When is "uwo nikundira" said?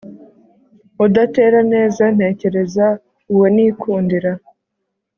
3.33-4.31